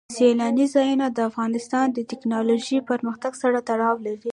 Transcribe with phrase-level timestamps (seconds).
[0.17, 4.29] سیلانی ځایونه د افغانستان د تکنالوژۍ پرمختګ سره تړاو لري.